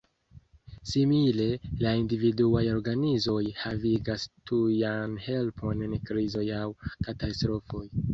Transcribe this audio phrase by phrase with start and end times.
[0.91, 1.43] Simile,
[1.85, 6.63] la individuaj organizoj havigas tujan helpon en krizoj aŭ
[7.09, 7.83] katastrofoj.